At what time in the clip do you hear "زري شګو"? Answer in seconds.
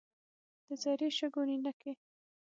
0.81-1.41